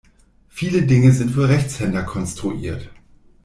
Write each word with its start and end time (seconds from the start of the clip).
Viele 0.49 0.81
Dinge 0.81 1.11
sind 1.11 1.29
für 1.29 1.47
Rechtshänder 1.47 2.01
konstruiert. 2.01 2.89